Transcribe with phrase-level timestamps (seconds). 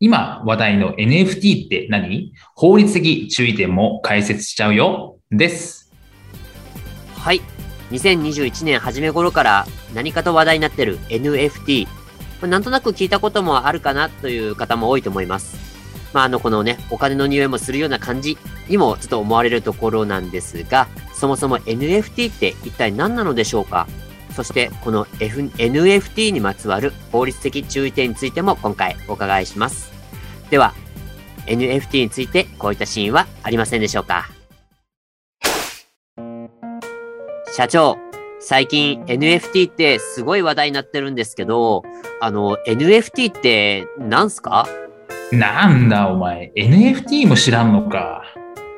[0.00, 2.32] 今話題の NFT って何？
[2.54, 5.92] 法律的注意点も解説しちゃうよです
[7.16, 7.40] はい
[7.90, 11.88] 2021年初め頃から何かと話題になってる NFT。
[12.42, 15.56] なんとなく聞いたこともあるかなという方も多いと思います。
[16.12, 18.38] まあ、あの、このね、お金の匂いもするような感じ
[18.68, 23.88] にもちょっと思われるところなんですが、そもそも NFT って一体何なのでしょうか？
[24.38, 29.90] そしてこの、F、NFT にまつわる法律的注意点についても今回お伺いします。
[30.48, 30.74] では、
[31.46, 34.28] NFT についてこういったシーンはありませんでしょうか
[37.52, 37.98] 社長、
[38.38, 41.82] 最近 NFT ってすごい話題になってるんですけど、
[42.20, 44.68] あの、NFT って何すか？
[45.32, 48.22] なんだお前、NFT も知らんのか。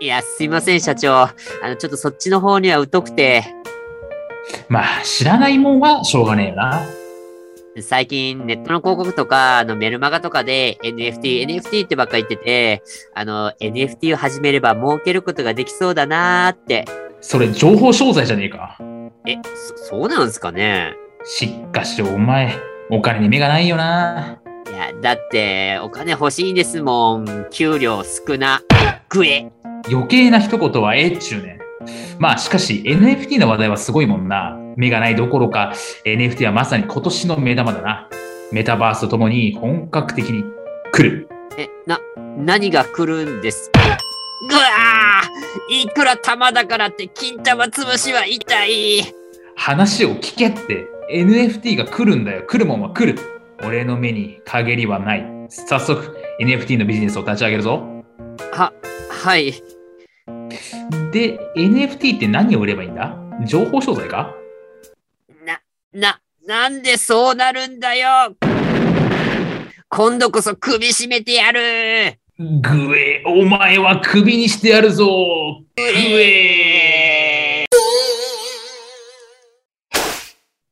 [0.00, 1.14] いや、すいません、社長。
[1.14, 3.44] あの、ちょっとそっちの方には疎くて。
[4.68, 6.82] まあ、知らないもんはしょうがねえよな。
[7.82, 12.82] 最近ネットの広告とか、あのメルマガとかで NFT、NFT ってばっか言ってて、
[13.14, 16.86] あの NFT を始めれば儲けることができそうだなーって
[17.20, 18.78] それ情報商材じゃねえか。
[19.26, 19.36] え、
[19.76, 20.94] そ、そうなんすかね？
[21.24, 22.54] しっかしお前、
[22.90, 24.38] お金に目がないよな。
[24.68, 27.46] いや、だって、お金欲しいんですもん。
[27.50, 28.62] 給料少な。
[29.12, 29.50] 食え。
[29.90, 31.58] 余計な一言はええっちゅうねん。
[32.18, 34.56] まあしかし NFT の話題はすごいもんな。
[34.76, 35.72] 目がないどころか
[36.04, 38.08] NFT はまさに今年の目玉だな。
[38.52, 40.44] メタバースとともに本格的に
[40.92, 41.28] 来る。
[41.58, 42.00] え、な、
[42.36, 43.70] 何が来るんです？
[44.48, 45.74] ぐわー！
[45.74, 49.02] いくら玉だからって金玉潰しは痛い。
[49.56, 52.44] 話を聞けって NFT が来るんだよ。
[52.46, 53.18] 来るもんは来る。
[53.64, 55.26] 俺の目に陰りはない。
[55.48, 57.82] 早速 NFT のビジネスを立ち上げるぞ。
[58.52, 58.72] は
[59.10, 59.54] はい
[61.16, 63.16] で NFT って何を売ればいいんだ？
[63.46, 64.34] 情報商材か？
[65.46, 65.62] な
[65.94, 68.36] ななんでそうなるんだよ？
[69.88, 72.18] 今度こそ首絞めてやる。
[72.38, 75.06] ぐえ、お前はクビにしてやるぞ。
[75.74, 77.64] ぐえ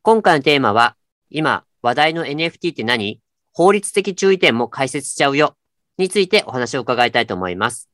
[0.03, 0.94] 今回のテーマは、
[1.31, 3.19] 今話題の NFT って何？
[3.55, 5.56] 法律的注意点も解説しちゃうよ。
[5.97, 7.88] についてお話を伺いたいと思います。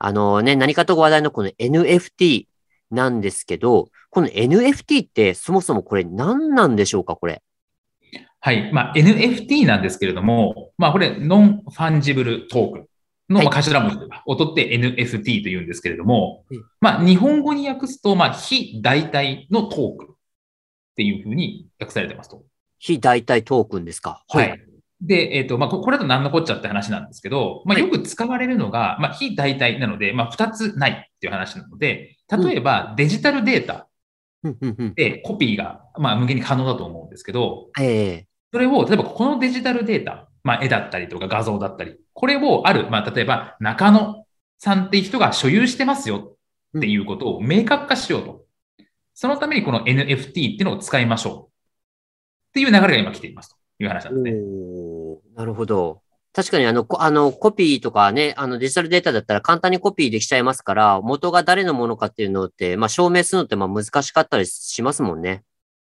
[0.00, 0.10] はい。
[0.10, 2.46] あのね、何かと話題のこの NFT
[2.90, 7.42] なんですけど、この NFT ってそもそもこれ何なんでしょうかこれ？
[8.40, 8.72] はい。
[8.72, 12.86] まあ、NFT なんですけれども、まあ、これ、ノンファンジブルトークン
[13.28, 20.14] の、まあ、頭文字を取って NFT というんですけれども、はい、まあ、日本語に訳すと、まあ、非代替のトークンっ
[20.96, 22.44] ていうふうに訳されてますと。
[22.78, 24.24] 非代替トークンですか？
[24.28, 24.67] はい。
[25.00, 33.88] で、えっ、ー、と、まあ、これだと何のこっちゃって話なんですけど、まあ、よく使われるのが、はい、まあ、非代替なので、まあ、二つないっていう話なので、例えば、デジタルデータ
[34.94, 44.24] でコピーが、まあ、無限に可能だと思うんですけど、えそれを、例えばこのデジタルデータ、まあ、絵だったりとか画像だったり、これをある、まあ、例えば中野
[44.58, 46.36] さんっていう人が所有してますよ
[46.76, 48.44] っていうことを明確化しようと。
[49.14, 51.44] そのためにこの NFT っていうのを使いましょう。
[51.46, 54.42] っていう流れが今来ていますという話なんですね。
[55.36, 56.02] なるほど。
[56.32, 65.42] 確かにあの、あの、コピーとかね、あのデジタルデータだったら簡単にコピーできちゃいますから、元が誰のものかっていうのって、まあ証明するのってまあ難しかったりしますもんね。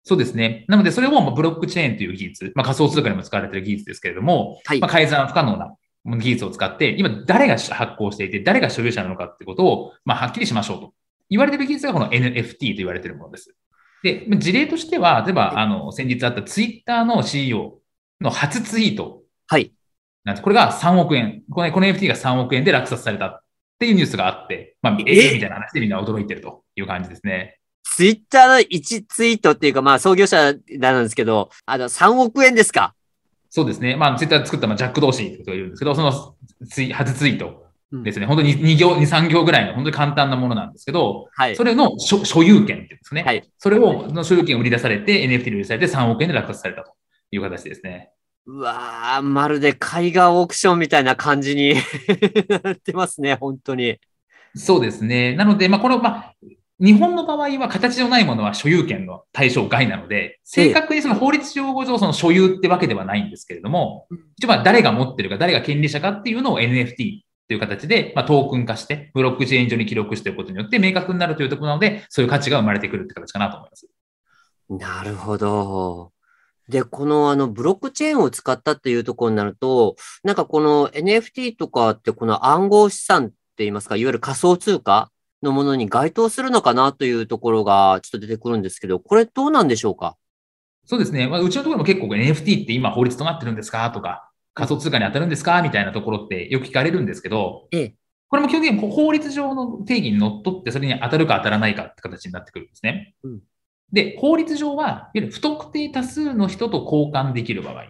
[0.02, 0.66] そうですね。
[0.68, 5.74] なので、それをブロックチェーンという技術、まあ、仮想通貨にも使われている技術ですけれども、はい、まあ、改ざん不可能な
[6.18, 10.92] 技術を使って、今誰が発行していて、誰が所有者なのかってことを、まあ、はっきりしましょうと
[11.30, 13.54] 言われている技術がこの NFT と言われているものです。
[14.04, 17.78] で、事例としては、例えば、あの、先日あったツイッターの CEO
[18.20, 19.22] の初ツイート。
[19.48, 19.72] はい。
[20.24, 21.42] なんこれが3億円。
[21.50, 23.40] このこの NFT が3億円で落札されたっ
[23.78, 25.30] ていうニュースがあって、まあ、え？
[25.30, 25.34] え？
[25.34, 27.58] みたいな話でみんな驚いてるという感じですね。
[27.82, 32.94] ツイッターの1ツイートっていうか、まあ、創業者なんですけど、あの、3億円ですか？
[33.48, 33.96] そうですね。
[33.96, 36.34] まあ、ツイッター作った、まあ、ジャック・ドーシーってことが言うんですけど、その
[36.68, 37.63] ツイ、初ツイート
[38.02, 38.24] ですね。
[38.24, 43.22] うん、本当に2行、2、3行ぐらいの本当に簡単なものなんですけど、はい、それの所所有権っていうんですね。
[43.22, 43.44] はい。
[43.58, 46.92] それを、の所有権を売り出されて、NFT に売りされて3億円で落札されたと
[47.30, 48.10] いう形ですね。
[48.46, 51.74] うわー、まるで絵画オークションみたいな感じに
[52.62, 53.98] なってますね、本当に。
[54.54, 55.34] そうですね。
[55.34, 56.34] なので、まあ、これを、まあ、
[56.80, 64.06] 日本の場合は形のないものは所有権の対象外なので、正確にその法律用語上その所有ってわけではないんですけれども、
[64.36, 73.86] 一応まあ誰が持ってるか、誰が権利者かっていうのを NFT という形で、まあ、トークン化して、ブロックチェーン上に記録していくことによって明確になるというところなので、そういう価値が生まれてくるって形かなと思います。
[74.70, 76.12] なるほど。
[76.68, 85.10] で、このあのブロックチェーンを使ったっていうところになると、なんかこの NFT とかってこの暗号資産って言いますか、いわゆる仮想通貨
[85.42, 90.16] のものに該当するのかなというところがちょっと出てくるんですけど、これどうなんでしょうか？
[90.86, 91.28] そうですね。
[91.28, 93.90] まあ、うちのところも結構 NFT って今法律となってるんですか？
[93.90, 95.60] とか、仮想通貨に当たるんですか？
[95.62, 97.94] みたいなところってよく聞かれるんですけど、ええ、
[98.28, 103.14] これも基本的に法律上の定義にのっとってそれに当たるか当たらないかって形になってくるんですね。
[103.22, 103.40] うん
[103.92, 107.84] で、法律上は、いわゆる不特定多数の人と交換できる場合。
[107.84, 107.86] っ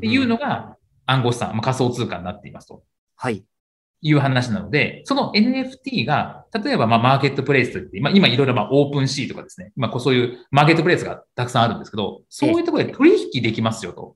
[0.00, 2.84] ていうのが暗号資産、まあ、仮想通貨になっていますと。
[3.16, 3.44] はい。
[4.02, 14.14] いう話なので、その NFT が、例えばまあマーケットプレイスといって、まあ、今いろいろまあオープンシーとかですね、まあ、そういうマーケットプレイスがたくさんあるんですけど、そういうところで取引できますよと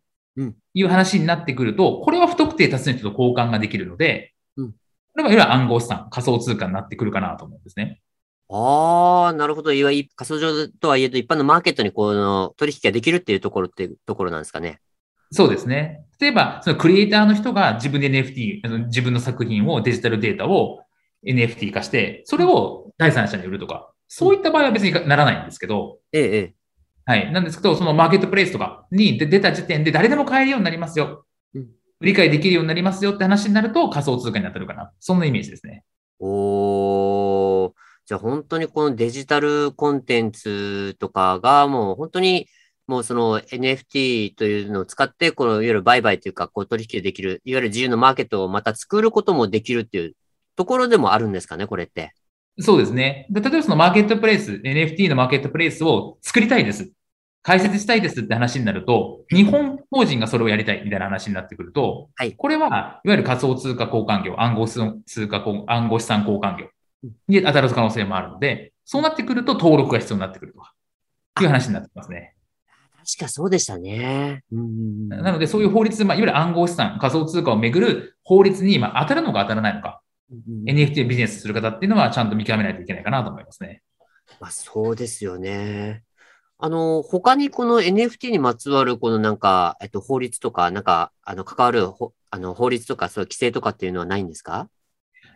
[0.75, 8.03] いう話になってくると、これは不特定多数の人と交換ができるので、これはいわゆる暗号資産、仮想通貨になってくるかなと思うんですね。
[8.49, 9.73] ああ、なるほど。
[9.73, 14.79] いわゆる仮想上とはいえど、一般のマーケットにこの取引ができるっていうところっていうところなんですかね。
[15.33, 16.05] そうですね。
[16.21, 20.81] 例えば、そのクリエイターの人が自分で NFT、自分の作品をデジタルデータを
[21.27, 26.55] NFT 化して、それを第三者に売るとか、そういった場合は別にならないんですけど、ええ。
[27.07, 27.33] はい。
[27.33, 31.25] なんですけど、そのマーケットプレイスとかに出た時点で誰でも買えるようになりますよ。
[31.55, 31.69] うん、
[32.01, 34.91] 理解できるようになりますよって話になると仮想通貨になってるかな。
[34.99, 35.85] そんなイメージですね。
[36.19, 37.73] おー。
[38.07, 42.49] じゃあ本当にこのデジタルコンテンツとかがもう本当に
[42.89, 50.15] もうその NFT というのを使って、このいわゆる売買というか、こう取引できる、いわゆる自由のマーケットをまた作ることもできるっていう
[50.55, 52.13] ところでもあるんですかね、これって。
[52.61, 53.27] そうですね。
[53.31, 56.91] で例えばそのマーケットプレイス、NFT のマーケットプレイスを作りたいです。
[57.47, 66.67] 解説したいですって話になると、日本法人がそれをやりたいみたいな話になってくると、はい、これは、いわゆる仮想通貨交換業、暗号通貨、暗号資産交換業
[67.29, 70.55] に当たる可能性もあるので、そうなってくると登録が必要になってくる
[71.37, 72.35] という話になってきますね。
[72.97, 74.43] 確かそうでしたね。
[74.51, 80.03] なので、そういう法律、まあ、いわゆる暗号資産、仮想通貨をめぐる法律に、まあ、当たるのか当たらないのか、
[80.67, 83.83] NFT でビジネスする方っていうのはちゃんと見極めないといけないかなと思いますね。
[84.41, 86.03] まあ、そうですよね。
[86.59, 91.87] あの、他にこの NFT にまつわるこのなんか、えっと、法律とか、なんか、あの、関わる
[92.31, 94.69] あの法律とか、そういう規制とかっていうのはないんですか？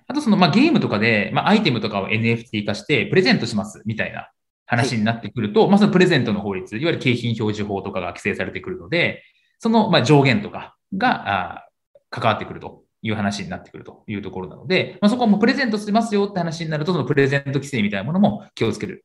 [0.07, 4.31] あとその、まあ、ゲームとかで、まあ、アイテムとかを NFT 化してプレゼントしますみたいな
[4.67, 9.23] 話になってくると、はい、まあ、そのプレゼントの法律、いわゆる景品表示法とかが規制されてくるので、
[9.59, 11.67] その、まあ、上限とかが、あ
[12.13, 19.05] 関わってくるという話になってくるというところなので、まあ、そこはもうプレゼントしますよって話になると、そのプレゼント規制みたいなものも気をつける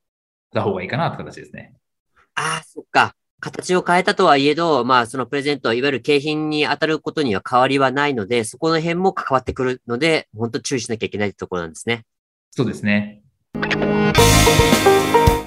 [0.52, 1.76] た方がいいかなって形ですね。
[2.36, 3.16] ああ、そっか。
[3.40, 12.04] 形を変えたとはいえど、まあ、そのプレゼント、いわゆる景品に当たることには変わりはないので、そこの辺も関わってくるので、本当注意しなきゃいけないところなんですね。
[12.52, 13.22] そうですね。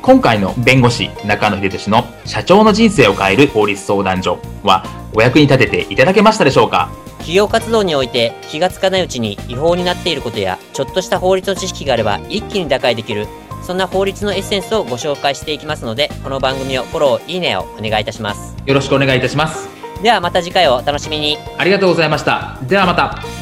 [0.01, 4.83] 今回の弁護士中野秀俊の社長の人生を変える法律相談所は
[5.15, 6.91] お役に立てていただけましたでしょうか？
[7.19, 13.27] 企業活動において気がつかないうちに違法になっていることやちょっとした法律の知識があれば一気に打開できる
[13.63, 18.57] そんな法律のエッセンスをご紹介していきますので、この番組をフォロー、いいねをお願いいたします。
[18.65, 19.69] よろしくお願いいたします。
[20.03, 21.39] ではまた次回をお楽しみに。
[21.57, 22.59] ありがとうございました。
[22.63, 23.38] ではまた。